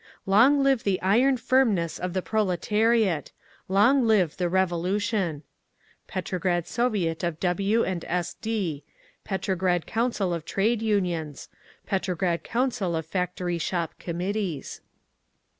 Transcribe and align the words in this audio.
"LONG 0.25 0.63
LIVE 0.63 0.83
THE 0.83 0.99
IRON 1.03 1.37
FIRMNESS 1.37 1.99
OF 1.99 2.13
THE 2.13 2.23
PROLETARIAT! 2.23 3.31
LONG 3.67 4.07
LIVE 4.07 4.35
THE 4.37 4.49
REVOLUTION!" 4.49 5.43
Petrograd 6.07 6.65
Soviet 6.65 7.23
of 7.23 7.39
W. 7.39 7.85
& 7.85 7.85
S. 7.85 8.33
D. 8.33 8.83
Petrograd 9.23 9.85
Council 9.85 10.33
of 10.33 10.43
Trade 10.43 10.81
Unions. 10.81 11.49
_Petrograd 11.87 12.41
Council 12.41 12.95
of 12.95 13.05
Factory 13.05 13.59
Shop 13.59 13.93
Committees. 13.99 14.81